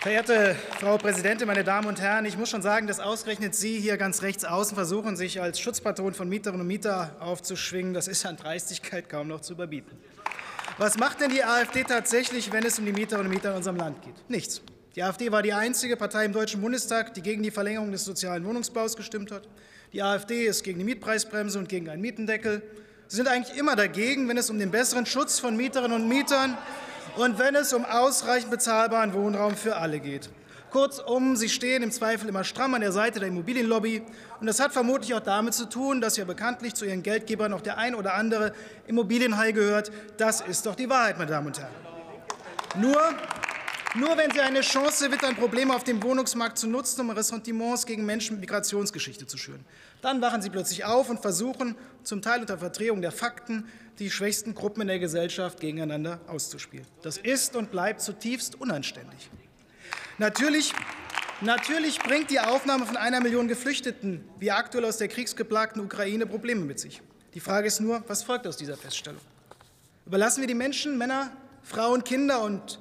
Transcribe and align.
Verehrte 0.00 0.54
Frau 0.78 0.96
Präsidentin, 0.96 1.48
meine 1.48 1.64
Damen 1.64 1.88
und 1.88 2.00
Herren, 2.00 2.24
ich 2.24 2.38
muss 2.38 2.50
schon 2.50 2.62
sagen, 2.62 2.86
dass 2.86 3.00
ausgerechnet 3.00 3.56
Sie 3.56 3.80
hier 3.80 3.96
ganz 3.96 4.22
rechts 4.22 4.44
außen 4.44 4.76
versuchen, 4.76 5.16
sich 5.16 5.40
als 5.40 5.58
Schutzpatron 5.58 6.14
von 6.14 6.28
Mieterinnen 6.28 6.60
und 6.60 6.68
Mietern 6.68 7.10
aufzuschwingen, 7.18 7.94
das 7.94 8.06
ist 8.06 8.24
an 8.24 8.36
Dreistigkeit 8.36 9.08
kaum 9.08 9.26
noch 9.26 9.40
zu 9.40 9.54
überbieten. 9.54 9.98
Was 10.78 10.98
macht 10.98 11.20
denn 11.20 11.30
die 11.30 11.42
AfD 11.42 11.82
tatsächlich, 11.82 12.52
wenn 12.52 12.64
es 12.64 12.78
um 12.78 12.86
die 12.86 12.92
Mieterinnen 12.92 13.26
und 13.26 13.34
Mieter 13.34 13.50
in 13.50 13.56
unserem 13.56 13.76
Land 13.76 14.00
geht? 14.02 14.14
Nichts. 14.28 14.62
Die 14.94 15.02
AfD 15.02 15.32
war 15.32 15.42
die 15.42 15.52
einzige 15.52 15.96
Partei 15.96 16.26
im 16.26 16.32
Deutschen 16.32 16.60
Bundestag, 16.60 17.12
die 17.14 17.20
gegen 17.20 17.42
die 17.42 17.50
Verlängerung 17.50 17.90
des 17.90 18.04
sozialen 18.04 18.44
Wohnungsbaus 18.44 18.96
gestimmt 18.96 19.32
hat. 19.32 19.48
Die 19.92 20.00
AfD 20.00 20.46
ist 20.46 20.62
gegen 20.62 20.78
die 20.78 20.84
Mietpreisbremse 20.84 21.58
und 21.58 21.68
gegen 21.68 21.88
einen 21.88 22.02
Mietendeckel. 22.02 22.62
Sie 23.08 23.16
sind 23.16 23.26
eigentlich 23.26 23.58
immer 23.58 23.74
dagegen, 23.74 24.28
wenn 24.28 24.36
es 24.36 24.48
um 24.48 24.60
den 24.60 24.70
besseren 24.70 25.06
Schutz 25.06 25.40
von 25.40 25.56
Mieterinnen 25.56 26.00
und 26.00 26.08
Mietern 26.08 26.56
und 27.16 27.38
wenn 27.38 27.54
es 27.54 27.72
um 27.72 27.84
ausreichend 27.84 28.50
bezahlbaren 28.50 29.12
Wohnraum 29.14 29.56
für 29.56 29.76
alle 29.76 30.00
geht. 30.00 30.30
Kurzum, 30.70 31.34
Sie 31.36 31.48
stehen 31.48 31.82
im 31.82 31.90
Zweifel 31.90 32.28
immer 32.28 32.44
stramm 32.44 32.74
an 32.74 32.82
der 32.82 32.92
Seite 32.92 33.20
der 33.20 33.28
Immobilienlobby. 33.28 34.02
Und 34.38 34.46
das 34.46 34.60
hat 34.60 34.72
vermutlich 34.72 35.14
auch 35.14 35.20
damit 35.20 35.54
zu 35.54 35.66
tun, 35.66 36.00
dass 36.02 36.18
ja 36.18 36.24
bekanntlich 36.24 36.74
zu 36.74 36.84
Ihren 36.84 37.02
Geldgebern 37.02 37.50
noch 37.50 37.62
der 37.62 37.78
ein 37.78 37.94
oder 37.94 38.14
andere 38.14 38.52
Immobilienhai 38.86 39.52
gehört. 39.52 39.90
Das 40.18 40.42
ist 40.42 40.66
doch 40.66 40.74
die 40.74 40.90
Wahrheit, 40.90 41.16
meine 41.16 41.30
Damen 41.30 41.46
und 41.46 41.58
Herren. 41.58 41.72
Nur, 42.76 43.00
nur 43.94 44.16
wenn 44.16 44.30
Sie 44.30 44.40
eine 44.40 44.60
Chance 44.60 45.10
wittern, 45.10 45.34
Probleme 45.34 45.74
auf 45.74 45.84
dem 45.84 46.02
Wohnungsmarkt 46.02 46.58
zu 46.58 46.66
nutzen, 46.66 47.00
um 47.00 47.10
Ressentiments 47.10 47.86
gegen 47.86 48.04
Menschen 48.04 48.34
mit 48.34 48.42
Migrationsgeschichte 48.42 49.26
zu 49.26 49.38
schüren, 49.38 49.64
dann 50.02 50.20
wachen 50.20 50.42
Sie 50.42 50.50
plötzlich 50.50 50.84
auf 50.84 51.08
und 51.08 51.20
versuchen, 51.20 51.74
zum 52.02 52.20
Teil 52.20 52.40
unter 52.40 52.58
Verdrehung 52.58 53.00
der 53.00 53.12
Fakten, 53.12 53.66
die 53.98 54.10
schwächsten 54.10 54.54
Gruppen 54.54 54.82
in 54.82 54.88
der 54.88 54.98
Gesellschaft 54.98 55.60
gegeneinander 55.60 56.20
auszuspielen. 56.28 56.86
Das 57.02 57.16
ist 57.16 57.56
und 57.56 57.70
bleibt 57.70 58.00
zutiefst 58.00 58.60
unanständig. 58.60 59.30
Natürlich, 60.18 60.72
natürlich 61.40 61.98
bringt 61.98 62.30
die 62.30 62.40
Aufnahme 62.40 62.86
von 62.86 62.96
einer 62.96 63.20
Million 63.20 63.48
Geflüchteten, 63.48 64.24
wie 64.38 64.50
aktuell 64.50 64.84
aus 64.84 64.98
der 64.98 65.08
kriegsgeplagten 65.08 65.82
Ukraine, 65.82 66.26
Probleme 66.26 66.64
mit 66.64 66.78
sich. 66.78 67.00
Die 67.34 67.40
Frage 67.40 67.68
ist 67.68 67.80
nur, 67.80 68.02
was 68.06 68.22
folgt 68.22 68.46
aus 68.46 68.56
dieser 68.56 68.76
Feststellung? 68.76 69.20
Überlassen 70.06 70.40
wir 70.40 70.48
die 70.48 70.54
Menschen, 70.54 70.98
Männer, 70.98 71.30
Frauen, 71.62 72.04
Kinder 72.04 72.42
und 72.42 72.78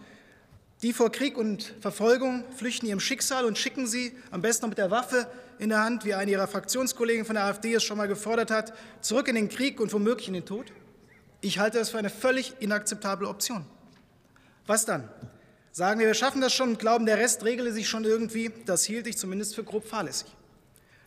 die 0.82 0.94
vor 0.94 1.12
Krieg 1.12 1.38
und 1.38 1.74
Verfolgung 1.82 2.44
flüchten 2.56 2.86
ihrem 2.86 3.00
Schicksal 3.00 3.46
und 3.46 3.58
schicken 3.58 3.88
sie, 3.88 4.16
am 4.30 4.42
besten 4.42 4.66
noch 4.66 4.70
mit 4.70 4.78
der 4.78 4.92
Waffe 4.92 5.28
in 5.60 5.70
der 5.70 5.84
Hand, 5.84 6.06
wie 6.06 6.14
eine 6.14 6.30
ihrer 6.30 6.48
Fraktionskollegen 6.48 7.26
von 7.26 7.36
der 7.36 7.46
AfD 7.46 7.74
es 7.74 7.84
schon 7.84 7.98
mal 7.98 8.08
gefordert 8.08 8.52
hat, 8.52 8.74
zurück 9.02 9.28
in 9.28 9.36
den 9.36 9.50
Krieg 9.50 9.80
und 9.80 9.92
womöglich 9.92 10.28
in 10.28 10.36
den 10.36 10.46
Tod? 10.46 10.72
Ich 11.42 11.60
halte 11.60 11.80
das 11.80 11.90
für 11.90 11.98
eine 11.98 12.10
völlig 12.10 12.54
inakzeptable 12.60 13.28
Option. 13.28 13.66
Was 14.68 14.86
dann? 14.86 15.10
Sagen 15.72 16.00
wir, 16.00 16.08
wir 16.08 16.14
schaffen 16.14 16.42
das 16.42 16.54
schon 16.54 16.70
und 16.70 16.80
glauben, 16.80 17.06
der 17.06 17.18
Rest 17.18 17.44
regle 17.44 17.72
sich 17.72 17.88
schon 17.88 18.04
irgendwie. 18.04 18.52
Das 18.66 18.84
hielt 18.84 19.08
ich 19.08 19.18
zumindest 19.18 19.56
für 19.56 19.64
grob 19.64 19.88
fahrlässig. 19.88 20.28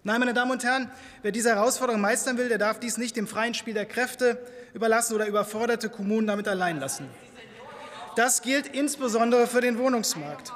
Nein, 0.03 0.21
meine 0.21 0.33
Damen 0.33 0.53
und 0.53 0.65
Herren, 0.65 0.91
wer 1.23 1.31
diese 1.31 1.51
Herausforderung 1.51 2.01
meistern 2.01 2.39
will, 2.39 2.49
der 2.49 2.59
darf 2.59 2.81
dies 2.81 2.97
nicht 2.97 3.17
dem 3.17 3.27
freien 3.27 3.53
Spiel 3.53 3.75
der 3.75 3.85
Kräfte 3.85 4.39
überlassen 4.73 5.15
oder 5.15 5.27
überforderte 5.27 5.91
Kommunen 5.91 6.27
damit 6.27 6.49
allein 6.49 6.81
lassen. 6.81 7.07
Das 8.17 8.43
gilt 8.43 8.67
insbesondere 8.67 9.47
für 9.47 9.61
den 9.61 9.79
Wohnungsmarkt. 9.79 10.53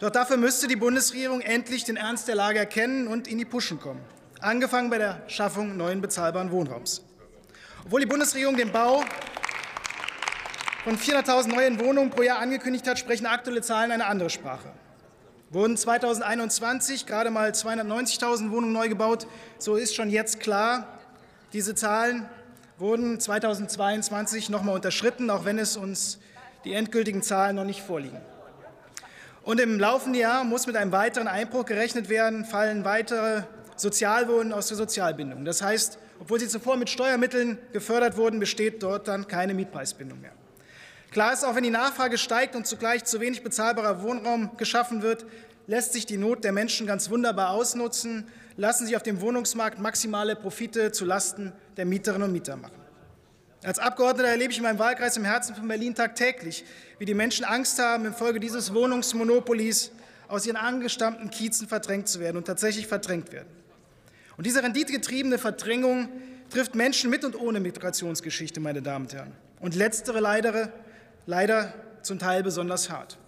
Doch 0.00 0.10
dafür 0.10 0.36
müsste 0.36 0.68
die 0.68 0.76
Bundesregierung 0.76 1.40
endlich 1.40 1.84
den 1.84 1.96
Ernst 1.96 2.28
der 2.28 2.34
Lage 2.34 2.58
erkennen 2.58 3.08
und 3.08 3.28
in 3.28 3.38
die 3.38 3.46
Puschen 3.46 3.80
kommen, 3.80 4.00
angefangen 4.40 4.90
bei 4.90 4.98
der 4.98 5.22
Schaffung 5.26 5.78
neuen 5.78 6.02
bezahlbaren 6.02 6.50
Wohnraums. 6.50 7.02
Obwohl 7.84 8.00
die 8.00 8.06
Bundesregierung 8.06 8.56
den 8.56 8.72
Bau 8.72 9.02
von 10.84 10.98
400.000 10.98 11.48
neuen 11.48 11.80
Wohnungen 11.80 12.10
pro 12.10 12.22
Jahr 12.22 12.40
angekündigt 12.40 12.86
hat, 12.86 12.98
sprechen 12.98 13.24
aktuelle 13.24 13.62
Zahlen 13.62 13.90
eine 13.90 14.06
andere 14.06 14.28
Sprache. 14.28 14.70
Wurden 15.48 15.78
2021 15.78 17.06
gerade 17.06 17.30
mal 17.30 17.52
290.000 17.52 18.50
Wohnungen 18.50 18.72
neu 18.72 18.88
gebaut, 18.88 19.26
so 19.58 19.76
ist 19.76 19.94
schon 19.94 20.10
jetzt 20.10 20.40
klar, 20.40 20.98
diese 21.54 21.74
Zahlen 21.74 22.28
wurden 22.78 23.18
2022 23.18 24.50
noch 24.50 24.62
mal 24.62 24.74
unterschritten, 24.74 25.30
auch 25.30 25.46
wenn 25.46 25.58
es 25.58 25.78
uns 25.78 26.18
die 26.66 26.74
endgültigen 26.74 27.22
Zahlen 27.22 27.56
noch 27.56 27.64
nicht 27.64 27.80
vorliegen. 27.80 28.20
Und 29.42 29.60
im 29.60 29.78
laufenden 29.78 30.20
Jahr 30.20 30.42
muss 30.42 30.66
mit 30.66 30.76
einem 30.76 30.90
weiteren 30.90 31.28
Einbruch 31.28 31.64
gerechnet 31.64 32.08
werden, 32.08 32.44
fallen 32.44 32.84
weitere 32.84 33.44
Sozialwohnen 33.76 34.52
aus 34.52 34.66
der 34.68 34.76
Sozialbindung. 34.76 35.44
Das 35.44 35.62
heißt, 35.62 35.98
obwohl 36.18 36.40
sie 36.40 36.48
zuvor 36.48 36.76
mit 36.76 36.90
Steuermitteln 36.90 37.58
gefördert 37.72 38.16
wurden, 38.16 38.40
besteht 38.40 38.82
dort 38.82 39.06
dann 39.06 39.28
keine 39.28 39.54
Mietpreisbindung 39.54 40.20
mehr. 40.20 40.32
Klar 41.12 41.32
ist 41.32 41.44
auch, 41.44 41.54
wenn 41.54 41.62
die 41.62 41.70
Nachfrage 41.70 42.18
steigt 42.18 42.56
und 42.56 42.66
zugleich 42.66 43.04
zu 43.04 43.20
wenig 43.20 43.44
bezahlbarer 43.44 44.02
Wohnraum 44.02 44.56
geschaffen 44.56 45.02
wird, 45.02 45.24
lässt 45.68 45.92
sich 45.92 46.06
die 46.06 46.16
Not 46.16 46.42
der 46.42 46.52
Menschen 46.52 46.86
ganz 46.86 47.10
wunderbar 47.10 47.50
ausnutzen, 47.50 48.26
lassen 48.56 48.86
sich 48.86 48.96
auf 48.96 49.02
dem 49.02 49.20
Wohnungsmarkt 49.20 49.78
maximale 49.78 50.34
Profite 50.34 50.90
zulasten 50.90 51.52
der 51.76 51.84
Mieterinnen 51.84 52.24
und 52.24 52.32
Mieter 52.32 52.56
machen. 52.56 52.85
Als 53.62 53.78
Abgeordneter 53.78 54.28
erlebe 54.28 54.52
ich 54.52 54.58
in 54.58 54.62
meinem 54.62 54.78
Wahlkreis 54.78 55.16
im 55.16 55.24
Herzen 55.24 55.54
von 55.54 55.66
Berlin 55.66 55.94
tagtäglich, 55.94 56.64
wie 56.98 57.04
die 57.04 57.14
Menschen 57.14 57.44
Angst 57.44 57.78
haben, 57.78 58.04
infolge 58.04 58.38
dieses 58.38 58.72
Wohnungsmonopolis 58.74 59.90
aus 60.28 60.46
ihren 60.46 60.56
angestammten 60.56 61.30
Kiezen 61.30 61.68
verdrängt 61.68 62.08
zu 62.08 62.20
werden 62.20 62.36
und 62.36 62.46
tatsächlich 62.46 62.86
verdrängt 62.86 63.32
werden. 63.32 63.48
Und 64.36 64.46
diese 64.46 64.62
renditegetriebene 64.62 65.38
Verdrängung 65.38 66.08
trifft 66.50 66.74
Menschen 66.74 67.10
mit 67.10 67.24
und 67.24 67.38
ohne 67.38 67.60
Migrationsgeschichte, 67.60 68.60
meine 68.60 68.82
Damen 68.82 69.06
und 69.06 69.14
Herren. 69.14 69.32
Und 69.60 69.74
letztere 69.74 70.20
leider, 70.20 70.72
leider 71.26 71.72
zum 72.02 72.18
Teil 72.18 72.42
besonders 72.42 72.90
hart. 72.90 73.18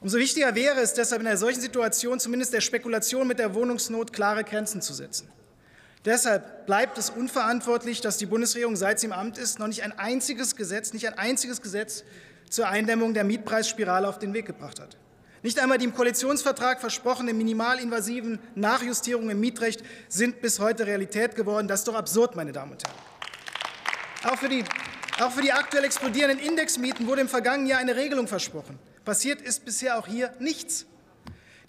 Umso 0.00 0.16
wichtiger 0.16 0.54
wäre 0.54 0.80
es 0.80 0.94
deshalb 0.94 1.20
in 1.20 1.26
einer 1.26 1.36
solchen 1.36 1.60
Situation 1.60 2.18
zumindest 2.20 2.54
der 2.54 2.62
Spekulation 2.62 3.26
mit 3.26 3.38
der 3.38 3.54
Wohnungsnot 3.54 4.12
klare 4.12 4.44
Grenzen 4.44 4.80
zu 4.80 4.94
setzen. 4.94 5.28
Deshalb 6.04 6.64
bleibt 6.66 6.96
es 6.96 7.10
unverantwortlich, 7.10 8.00
dass 8.00 8.16
die 8.16 8.26
Bundesregierung, 8.26 8.74
seit 8.74 9.00
sie 9.00 9.06
im 9.06 9.12
Amt 9.12 9.36
ist, 9.36 9.58
noch 9.58 9.66
nicht 9.66 9.82
ein 9.82 9.98
einziges 9.98 10.56
Gesetz, 10.56 10.94
nicht 10.94 11.06
ein 11.06 11.18
einziges 11.18 11.60
Gesetz 11.60 12.04
zur 12.48 12.68
Eindämmung 12.68 13.12
der 13.12 13.24
Mietpreisspirale 13.24 14.08
auf 14.08 14.18
den 14.18 14.32
Weg 14.32 14.46
gebracht 14.46 14.80
hat. 14.80 14.96
Nicht 15.42 15.58
einmal 15.58 15.78
die 15.78 15.86
im 15.86 15.94
Koalitionsvertrag 15.94 16.80
versprochenen 16.80 17.36
minimalinvasiven 17.36 18.38
Nachjustierungen 18.54 19.30
im 19.30 19.40
Mietrecht 19.40 19.82
sind 20.08 20.40
bis 20.40 20.58
heute 20.58 20.86
Realität 20.86 21.34
geworden. 21.34 21.68
Das 21.68 21.80
ist 21.80 21.88
doch 21.88 21.94
absurd, 21.94 22.36
meine 22.36 22.52
Damen 22.52 22.72
und 22.72 22.82
Herren. 22.82 24.34
Auch 24.34 24.38
für 24.38 24.50
die, 24.50 24.64
auch 25.20 25.30
für 25.30 25.40
die 25.40 25.52
aktuell 25.52 25.84
explodierenden 25.84 26.38
Indexmieten 26.38 27.06
wurde 27.06 27.22
im 27.22 27.28
vergangenen 27.28 27.68
Jahr 27.68 27.80
eine 27.80 27.96
Regelung 27.96 28.26
versprochen. 28.26 28.78
Passiert 29.04 29.40
ist 29.40 29.64
bisher 29.64 29.98
auch 29.98 30.06
hier 30.06 30.30
nichts. 30.38 30.86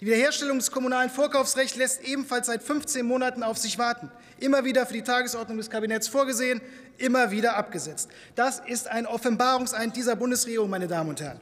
Die 0.02 0.06
Wiederherstellung 0.06 0.58
des 0.58 0.72
kommunalen 0.72 1.10
Vorkaufsrechts 1.10 1.76
lässt 1.76 2.02
ebenfalls 2.02 2.48
seit 2.48 2.64
15 2.64 3.06
Monaten 3.06 3.44
auf 3.44 3.56
sich 3.56 3.78
warten. 3.78 4.10
Immer 4.40 4.64
wieder 4.64 4.84
für 4.84 4.94
die 4.94 5.02
Tagesordnung 5.02 5.58
des 5.58 5.70
Kabinetts 5.70 6.08
vorgesehen, 6.08 6.60
immer 6.98 7.30
wieder 7.30 7.56
abgesetzt. 7.56 8.10
Das 8.34 8.58
ist 8.66 8.88
ein 8.88 9.06
Offenbarungseid 9.06 9.94
dieser 9.94 10.16
Bundesregierung, 10.16 10.68
meine 10.68 10.88
Damen 10.88 11.10
und 11.10 11.20
Herren. 11.20 11.40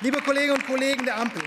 Liebe 0.00 0.22
Kolleginnen 0.22 0.54
und 0.54 0.66
Kollegen 0.66 1.04
der 1.04 1.18
Ampel, 1.18 1.42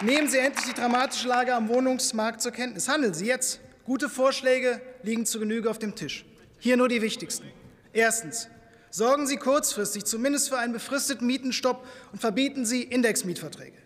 nehmen 0.00 0.26
Sie 0.26 0.38
endlich 0.38 0.64
die 0.64 0.72
dramatische 0.72 1.28
Lage 1.28 1.54
am 1.54 1.68
Wohnungsmarkt 1.68 2.40
zur 2.40 2.52
Kenntnis. 2.52 2.88
Handeln 2.88 3.12
Sie 3.12 3.26
jetzt. 3.26 3.60
Gute 3.84 4.08
Vorschläge 4.08 4.80
liegen 5.02 5.26
zu 5.26 5.38
Genüge 5.38 5.68
auf 5.68 5.78
dem 5.78 5.94
Tisch. 5.94 6.24
Hier 6.60 6.78
nur 6.78 6.88
die 6.88 7.02
wichtigsten. 7.02 7.44
Erstens. 7.92 8.48
Sorgen 8.88 9.26
Sie 9.26 9.36
kurzfristig 9.36 10.06
zumindest 10.06 10.48
für 10.48 10.56
einen 10.56 10.72
befristeten 10.72 11.26
Mietenstopp 11.26 11.86
und 12.12 12.20
verbieten 12.20 12.64
Sie 12.64 12.84
Indexmietverträge. 12.84 13.76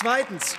Zweitens. 0.00 0.56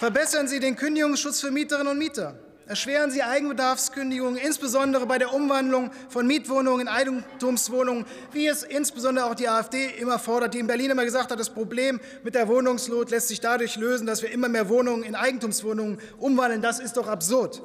Verbessern 0.00 0.48
Sie 0.48 0.58
den 0.58 0.74
Kündigungsschutz 0.74 1.40
für 1.40 1.52
Mieterinnen 1.52 1.92
und 1.92 1.98
Mieter. 1.98 2.34
Erschweren 2.66 3.12
Sie 3.12 3.22
Eigenbedarfskündigungen, 3.22 4.36
insbesondere 4.36 5.06
bei 5.06 5.18
der 5.18 5.32
Umwandlung 5.32 5.92
von 6.08 6.26
Mietwohnungen 6.26 6.80
in 6.80 6.88
Eigentumswohnungen, 6.88 8.04
wie 8.32 8.48
es 8.48 8.64
insbesondere 8.64 9.26
auch 9.26 9.36
die 9.36 9.48
AfD 9.48 9.86
immer 9.96 10.18
fordert, 10.18 10.54
die 10.54 10.58
in 10.58 10.66
Berlin 10.66 10.90
immer 10.90 11.04
gesagt 11.04 11.30
hat, 11.30 11.38
das 11.38 11.50
Problem 11.50 12.00
mit 12.24 12.34
der 12.34 12.48
Wohnungslot 12.48 13.10
lässt 13.10 13.28
sich 13.28 13.38
dadurch 13.38 13.76
lösen, 13.76 14.08
dass 14.08 14.22
wir 14.22 14.32
immer 14.32 14.48
mehr 14.48 14.68
Wohnungen 14.68 15.04
in 15.04 15.14
Eigentumswohnungen 15.14 16.00
umwandeln. 16.18 16.62
Das 16.62 16.80
ist 16.80 16.96
doch 16.96 17.06
absurd. 17.06 17.62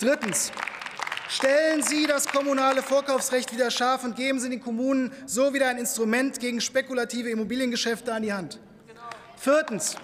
Drittens. 0.00 0.52
Stellen 1.30 1.82
Sie 1.82 2.06
das 2.06 2.28
kommunale 2.28 2.82
Vorkaufsrecht 2.82 3.54
wieder 3.54 3.70
scharf 3.70 4.04
und 4.04 4.16
geben 4.16 4.38
Sie 4.38 4.50
den 4.50 4.60
Kommunen 4.60 5.12
so 5.24 5.54
wieder 5.54 5.68
ein 5.68 5.78
Instrument 5.78 6.40
gegen 6.40 6.60
spekulative 6.60 7.30
Immobiliengeschäfte 7.30 8.12
an 8.12 8.22
die 8.22 8.34
Hand. 8.34 8.60
Viertens. 9.40 9.96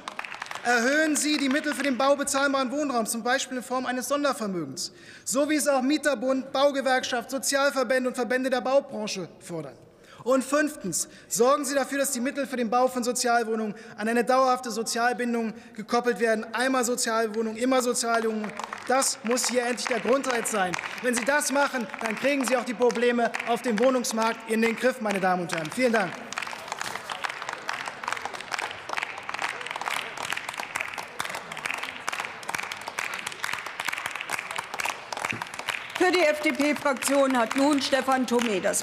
Erhöhen 0.65 1.15
Sie 1.15 1.37
die 1.37 1.51
Mittel 1.51 1.75
für 1.75 1.83
den 1.83 1.99
Bau 1.99 2.17
bezahlbaren 2.17 2.73
Wohnraums, 2.73 3.11
zum 3.11 3.23
Beispiel 3.23 3.59
in 3.59 3.63
Form 3.63 3.85
eines 3.85 4.09
Sondervermögens, 4.09 4.93
so 5.27 5.51
wie 5.51 5.57
es 5.57 5.69
auch 5.69 5.83
Mieterbund, 5.83 6.53
Baugewerkschaft, 6.53 7.31
Sozialverbände 7.31 8.09
und 8.09 8.15
Verbände 8.15 8.49
der 8.49 8.63
Baubranche 8.63 9.29
fordern. 9.39 9.75
Und 10.25 10.43
fünftens. 10.43 11.09
Sorgen 11.29 11.67
Sie 11.67 11.75
dafür, 11.75 11.99
dass 11.99 12.13
die 12.13 12.21
Mittel 12.21 12.47
für 12.47 12.57
den 12.57 12.71
Bau 12.71 12.89
von 12.89 13.05
Sozialwohnungen 13.05 13.75
an 13.99 14.09
eine 14.09 14.25
dauerhafte 14.25 14.71
Sozialbindung 14.71 15.53
gekoppelt 15.75 16.19
werden. 16.19 16.47
Einmal 16.55 16.85
Sozialwohnung, 16.85 17.57
immer 17.57 17.83
Sozialwohnung. 17.83 18.51
Das 18.89 19.19
muss 19.23 19.49
hier 19.49 19.65
endlich 19.65 19.87
der 19.87 20.01
Grundreiz 20.01 20.51
sein. 20.51 20.73
Wenn 21.03 21.15
Sie 21.15 21.27
das 21.27 21.53
machen, 21.53 21.87
dann 22.01 22.17
kriegen 22.17 22.45
Sie 22.47 22.57
auch 22.57 22.65
die 22.65 22.75
Probleme 22.75 23.31
auf 23.47 23.61
dem 23.61 23.79
Wohnungsmarkt 23.79 24.51
in 24.51 24.63
den 24.63 24.75
Griff, 24.75 25.03
meine 25.03 25.21
Damen 25.21 25.43
und 25.43 25.55
Herren. 25.55 25.71
Vielen 25.71 25.93
Dank. 25.93 26.26
Für 36.07 36.13
die 36.13 36.21
FDP-Fraktion 36.21 37.37
hat 37.37 37.57
nun 37.57 37.83
Stefan 37.83 38.29
Thome 38.29 38.61
das 38.61 38.75